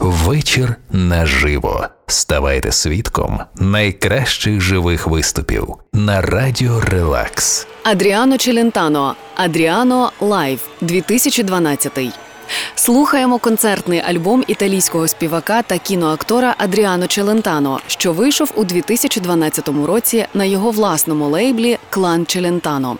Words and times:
Вечір 0.00 0.76
наживо. 0.90 1.86
Ставайте 2.06 2.72
свідком 2.72 3.40
найкращих 3.54 4.60
живих 4.60 5.06
виступів 5.06 5.74
на 5.92 6.20
радіо 6.20 6.80
Релакс. 6.80 7.66
Адріано 7.82 8.38
Челентано. 8.38 9.14
Адріано 9.34 10.12
Лайв 10.20 10.60
2012 10.80 11.98
Слухаємо 12.74 13.38
концертний 13.38 14.00
альбом 14.00 14.44
італійського 14.46 15.08
співака 15.08 15.62
та 15.62 15.78
кіноактора 15.78 16.54
Адріано 16.58 17.06
Челентано, 17.06 17.80
що 17.86 18.12
вийшов 18.12 18.52
у 18.56 18.64
2012 18.64 19.68
році 19.86 20.26
на 20.34 20.44
його 20.44 20.70
власному 20.70 21.28
лейблі 21.28 21.78
Клан 21.90 22.26
Челентано. 22.26 22.96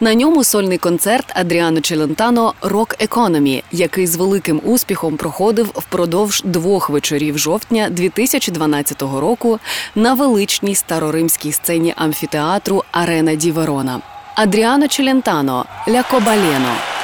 На 0.00 0.14
ньому 0.14 0.44
сольний 0.44 0.78
концерт 0.78 1.26
Адріано 1.34 1.80
Челентано 1.80 2.54
Рок 2.62 2.94
Економі, 2.98 3.64
який 3.72 4.06
з 4.06 4.16
великим 4.16 4.60
успіхом 4.64 5.16
проходив 5.16 5.66
впродовж 5.74 6.42
двох 6.44 6.90
вечорів 6.90 7.38
жовтня 7.38 7.88
2012 7.90 9.02
року 9.02 9.58
на 9.94 10.14
величній 10.14 10.74
староримській 10.74 11.52
сцені 11.52 11.94
амфітеатру 11.96 12.84
Арена 12.92 13.34
Ді 13.34 13.52
Верона. 13.52 14.00
Адріано 14.34 14.88
Челентано 14.88 15.64
Ля 15.88 16.02
Кобалено. 16.02 16.95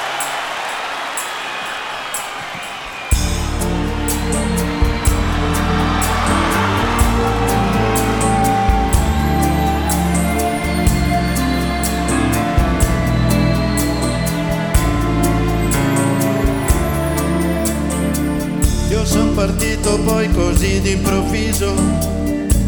D'improvviso 20.83 21.73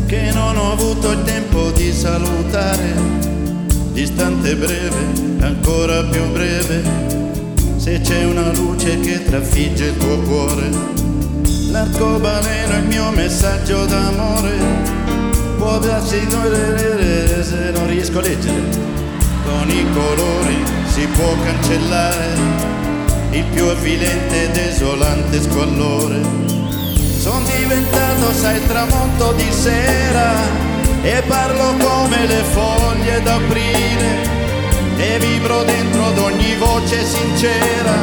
che 0.06 0.32
non 0.32 0.56
ho 0.56 0.72
avuto 0.72 1.12
il 1.12 1.22
tempo 1.24 1.70
di 1.72 1.92
salutare. 1.92 2.94
Distante 3.92 4.56
breve, 4.56 5.42
ancora 5.42 6.02
più 6.04 6.26
breve, 6.32 6.82
se 7.76 8.00
c'è 8.00 8.24
una 8.24 8.54
luce 8.54 9.00
che 9.02 9.22
trafigge 9.26 9.88
il 9.88 9.98
tuo 9.98 10.18
cuore. 10.20 10.70
L'arcobaleno 11.72 12.74
è 12.74 12.78
il 12.78 12.86
mio 12.86 13.12
messaggio 13.12 13.86
d'amore. 13.86 14.54
Può 15.58 15.78
darsi 15.80 16.20
se 17.42 17.72
non 17.74 17.88
riesco 17.88 18.20
a 18.20 18.22
leggere. 18.22 18.94
Con 19.44 19.70
i 19.70 19.86
colori 19.94 20.64
si 20.88 21.06
può 21.08 21.36
cancellare 21.44 22.64
il 23.32 23.44
più 23.54 23.66
avvilente 23.66 24.44
e 24.44 24.52
desolante 24.52 25.42
squallore 25.42 26.45
Son 27.26 27.44
diventato, 27.44 28.32
sai, 28.34 28.64
tramonto 28.68 29.32
di 29.32 29.52
sera 29.52 30.32
e 31.02 31.24
parlo 31.26 31.74
come 31.84 32.28
le 32.28 32.44
foglie 32.54 33.20
d'aprile 33.20 34.30
e 34.96 35.18
vibro 35.18 35.64
dentro 35.64 36.06
ad 36.06 36.20
ogni 36.20 36.56
voce 36.58 37.04
sincera 37.04 37.96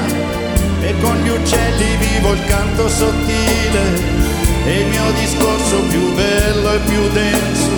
e 0.80 0.94
con 1.00 1.16
gli 1.18 1.28
uccelli 1.28 1.96
vivo 1.98 2.32
il 2.32 2.44
canto 2.46 2.88
sottile 2.88 3.94
e 4.64 4.80
il 4.80 4.86
mio 4.86 5.12
discorso 5.12 5.82
più 5.82 6.14
bello 6.14 6.72
e 6.72 6.78
più 6.78 7.08
denso 7.12 7.70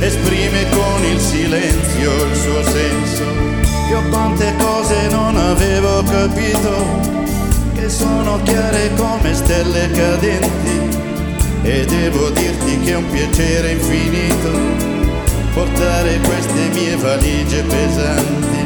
esprime 0.00 0.68
con 0.70 1.04
il 1.04 1.20
silenzio 1.20 2.24
il 2.24 2.34
suo 2.34 2.64
senso. 2.64 3.22
Io 3.88 4.02
quante 4.10 4.52
cose 4.58 5.06
non 5.10 5.36
avevo 5.36 6.02
capito 6.02 7.25
che 7.76 7.90
sono 7.90 8.40
chiare 8.42 8.90
come 8.96 9.34
stelle 9.34 9.90
cadenti 9.90 10.96
e 11.62 11.84
devo 11.84 12.30
dirti 12.30 12.80
che 12.80 12.92
è 12.92 12.96
un 12.96 13.08
piacere 13.10 13.72
infinito 13.72 14.50
portare 15.52 16.18
queste 16.20 16.68
mie 16.72 16.96
valigie 16.96 17.62
pesanti. 17.62 18.65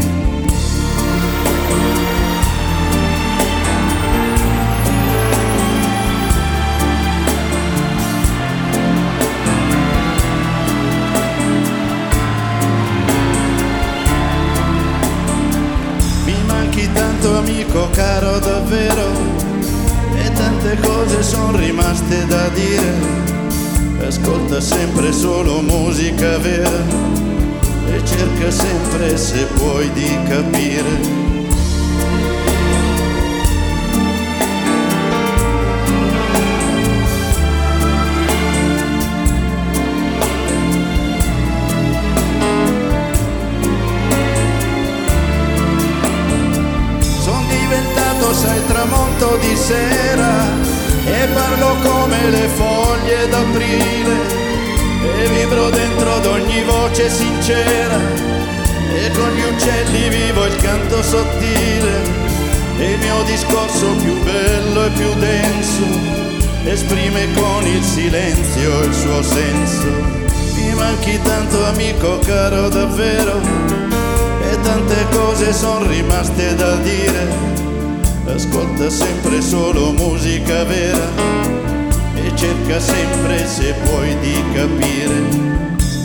Amico 17.61 17.91
caro 17.91 18.39
davvero 18.39 19.07
e 20.15 20.33
tante 20.33 20.79
cose 20.81 21.23
sono 21.23 21.59
rimaste 21.59 22.27
da 22.27 22.49
dire. 22.49 23.29
Ascolta 24.07 24.61
sempre 24.61 25.13
solo 25.13 25.61
musica 25.61 26.39
vera 26.39 26.71
e 27.87 28.05
cerca 28.05 28.51
sempre 28.51 29.17
se 29.19 29.45
puoi 29.57 29.93
di 29.93 30.19
capire 30.27 31.30
sera 49.71 50.49
e 51.07 51.29
parlo 51.33 51.77
come 51.83 52.31
le 52.31 52.49
foglie 52.49 53.29
d'aprile 53.29 54.17
e 55.21 55.29
vibro 55.29 55.71
dentro 55.71 56.15
ad 56.15 56.27
ogni 56.27 56.63
voce 56.65 57.09
sincera 57.09 57.99
e 58.93 59.11
con 59.13 59.31
gli 59.31 59.45
uccelli 59.53 60.09
vivo 60.09 60.45
il 60.47 60.57
canto 60.57 61.03
sottile. 61.03 62.19
E 62.79 62.93
il 62.93 62.99
mio 62.99 63.23
discorso 63.25 63.95
più 63.97 64.19
bello 64.23 64.87
e 64.87 64.91
più 64.91 65.13
denso 65.19 65.85
esprime 66.65 67.29
con 67.35 67.65
il 67.67 67.83
silenzio 67.83 68.83
il 68.83 68.95
suo 68.95 69.23
senso. 69.23 69.87
Mi 70.55 70.75
manchi 70.75 71.21
tanto 71.23 71.65
amico 71.67 72.19
caro 72.21 72.69
davvero 72.69 73.39
e 74.51 74.61
tante 74.63 75.07
cose 75.11 75.53
sono 75.53 75.87
rimaste 75.87 76.55
da 76.55 76.75
dire 76.77 77.70
ascolta 78.30 78.90
sempre 78.90 79.42
solo 79.42 79.92
musica 79.92 80.64
vera 80.64 81.10
e 82.16 82.36
cerca 82.36 82.80
sempre 82.80 83.46
se 83.48 83.74
puoi 83.86 84.18
di 84.20 84.44
capire. 84.54 85.20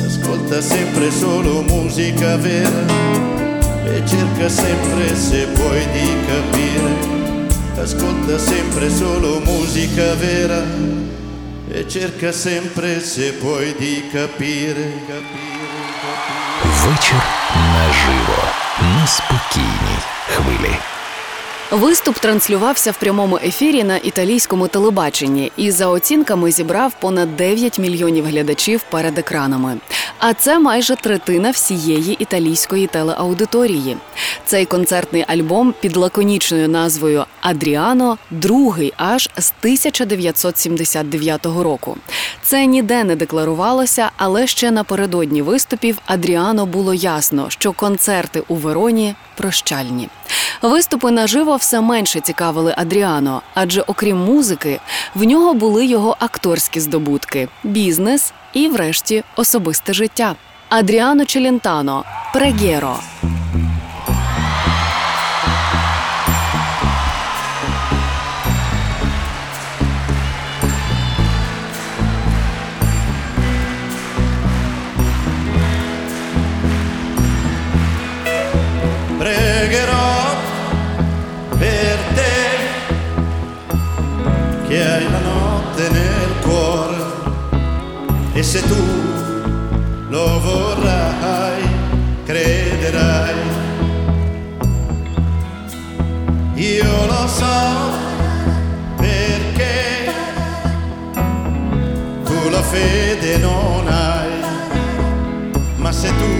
Ascolta 0.07 0.61
sempre 0.61 1.11
solo 1.11 1.63
musica 1.63 2.37
vera 2.37 2.85
e 3.85 4.03
cerca 4.07 4.49
sempre 4.49 5.15
se 5.17 5.47
puoi 5.55 5.87
di 5.93 6.09
capire. 6.27 6.93
Ascolta 7.83 8.39
sempre 8.39 8.91
solo 8.91 9.41
musica 9.41 10.15
vera 10.15 10.63
e 11.71 11.89
cerca 11.89 12.33
sempre 12.33 13.01
se 13.01 13.33
puoi 13.35 13.75
di 13.79 14.09
capire. 14.13 14.21
capire, 14.21 14.93
capire. 15.09 15.51
Вечір 16.65 17.23
наживо, 17.73 18.43
неспокійні 18.81 19.99
хвилі. 20.29 20.94
Виступ 21.72 22.20
транслювався 22.20 22.92
в 22.92 22.98
прямому 22.98 23.40
ефірі 23.44 23.84
на 23.84 23.98
італійському 23.98 24.68
телебаченні 24.68 25.52
і 25.58 25.72
за 25.72 25.88
оцінками 25.88 26.52
зібрав 26.52 26.94
понад 27.00 27.36
9 27.36 27.80
мільйонів 27.80 28.26
глядачів 28.26 28.84
перед 28.92 29.18
екранами. 29.18 29.78
А 30.20 30.34
це 30.34 30.60
майже 30.60 30.96
третина 30.96 31.52
всієї 31.52 32.14
італійської 32.20 32.88
телеаудиторії. 32.88 33.98
Цей 34.46 34.66
концертний 34.66 35.26
альбом 35.28 35.74
під 35.82 35.98
лаконічною 35.98 36.70
назвою 36.70 37.26
Адріано 37.42 38.18
другий 38.32 38.94
аж 38.98 39.30
з 39.38 39.54
1979 39.60 41.46
року. 41.46 41.98
Це 42.42 42.66
ніде 42.66 43.04
не 43.04 43.16
декларувалося, 43.16 44.12
але 44.18 44.48
ще 44.48 44.72
напередодні 44.72 45.42
виступів 45.42 45.98
Адріано 46.06 46.66
було 46.66 46.94
ясно, 46.94 47.46
що 47.50 47.72
концерти 47.72 48.44
у 48.48 48.56
Вероні 48.56 49.16
прощальні. 49.36 50.10
Виступи 50.62 51.12
наживо 51.12 51.56
все 51.56 51.82
менше 51.82 52.20
цікавили 52.20 52.74
Адріано, 52.78 53.42
адже 53.54 53.82
окрім 53.82 54.18
музики, 54.18 54.80
в 55.16 55.24
нього 55.24 55.54
були 55.54 55.86
його 55.86 56.16
акторські 56.20 56.80
здобутки, 56.80 57.48
бізнес 57.64 58.34
і, 58.54 58.68
врешті, 58.68 59.24
особисте 59.36 59.94
життя. 59.94 60.36
Адріано 60.70 61.26
Челентано 61.26 62.04
Прегєро. 62.34 63.00
Fede 102.76 103.38
non 103.38 103.88
hai, 103.88 104.34
ma 105.78 105.92
se 105.94 106.10
tu 106.20 106.36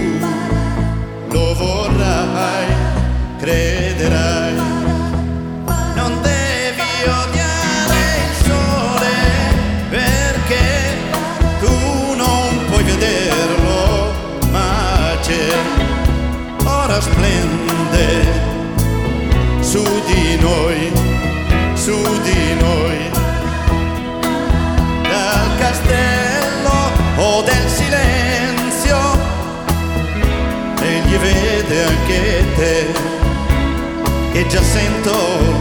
lo 1.30 1.54
vorrai, 1.54 2.66
crederai. 3.38 4.54
Non 5.94 6.12
devi 6.20 6.92
odiare 7.22 8.02
il 8.28 8.34
sole 8.48 9.14
perché 9.88 10.66
tu 11.60 11.76
non 12.22 12.48
puoi 12.68 12.84
vederlo, 12.84 14.12
ma 14.50 15.16
c'è, 15.22 15.48
ora 16.64 17.00
splende 17.00 18.08
su 19.60 19.82
di 20.10 20.36
noi, 20.40 20.92
su 21.74 21.96
di 22.22 22.34
noi, 22.34 22.45
anche 31.74 32.44
te, 32.54 32.86
e 34.38 34.46
già 34.46 34.62
sento 34.62 35.55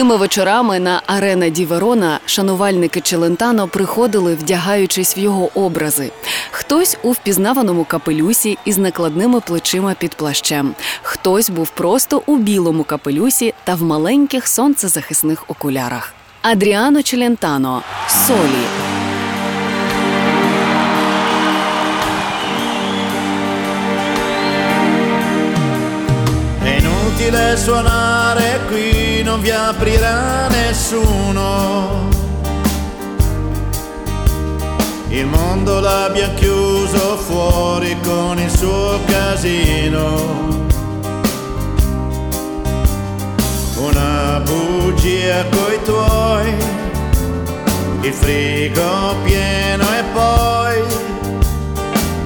Тими 0.00 0.16
вечорами 0.16 0.78
на 0.78 1.02
арена 1.06 1.48
Ді 1.48 1.66
Верона 1.66 2.20
шанувальники 2.26 3.00
Челентано 3.00 3.68
приходили, 3.68 4.34
вдягаючись 4.34 5.16
в 5.16 5.18
його 5.18 5.50
образи. 5.54 6.10
Хтось 6.50 6.98
у 7.02 7.12
впізнаваному 7.12 7.84
капелюсі 7.84 8.58
із 8.64 8.78
накладними 8.78 9.40
плечима 9.40 9.94
під 9.98 10.14
плащем, 10.14 10.74
хтось 11.02 11.50
був 11.50 11.70
просто 11.70 12.22
у 12.26 12.36
білому 12.36 12.84
капелюсі 12.84 13.54
та 13.64 13.74
в 13.74 13.82
маленьких 13.82 14.48
сонцезахисних 14.48 15.44
окулярах. 15.48 16.14
Адріано 16.42 17.02
Челентано 17.02 17.82
Солі. 18.26 18.99
Suonare 27.56 28.60
qui, 28.68 29.22
non 29.22 29.40
vi 29.40 29.50
aprirà 29.50 30.48
nessuno. 30.48 32.08
Il 35.08 35.26
mondo 35.26 35.80
l'abbia 35.80 36.28
chiuso 36.34 37.16
fuori 37.16 37.96
con 38.02 38.38
il 38.38 38.50
suo 38.50 39.00
casino. 39.06 40.58
Una 43.76 44.40
bugia 44.44 45.44
coi 45.50 45.82
tuoi, 45.82 46.54
il 48.02 48.12
frigo 48.12 49.16
pieno 49.24 49.84
e 49.84 50.04
poi 50.12 50.82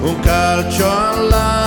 un 0.01 0.19
calcio 0.19 0.85
alla 0.87 1.64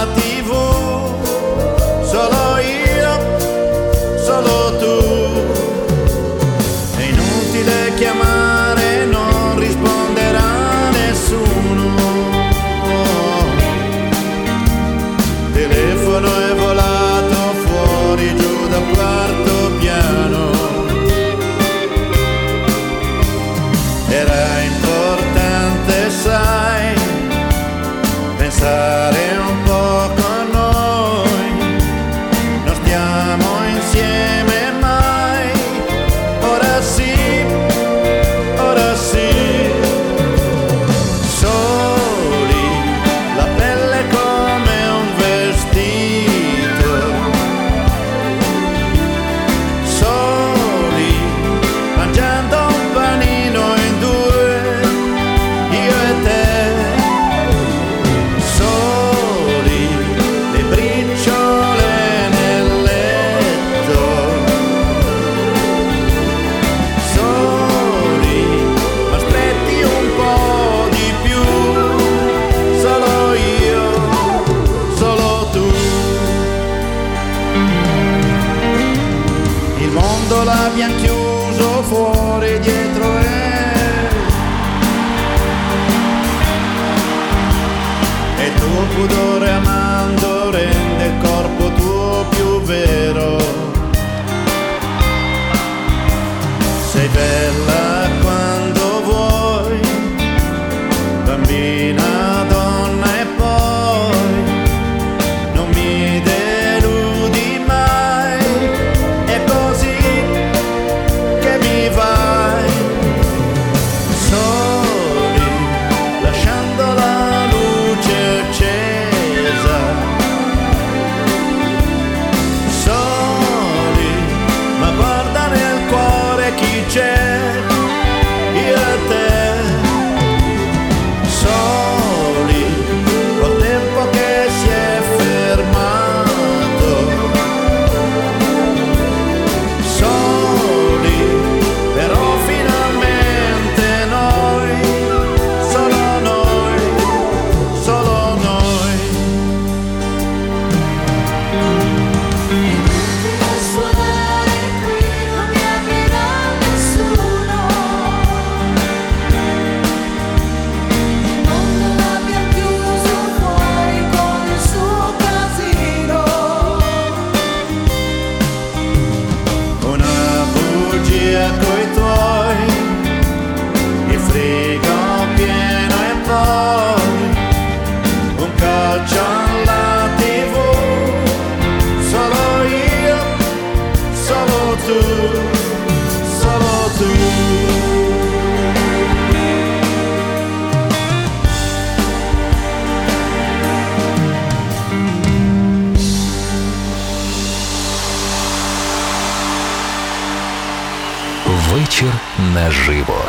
наживо. 202.79 203.25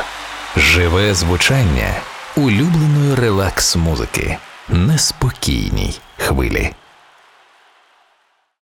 Живе 0.57 1.13
звучання 1.13 1.93
улюбленої 2.35 3.15
релакс-музики. 3.15 4.37
Неспокійній 4.69 5.99
хвилі. 6.17 6.71